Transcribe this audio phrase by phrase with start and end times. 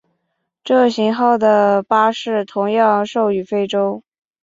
[0.63, 4.01] 这型号的巴士同样售予非洲。